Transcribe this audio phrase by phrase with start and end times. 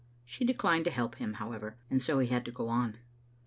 [0.25, 2.97] She declined to help him, however, and so he had to go on.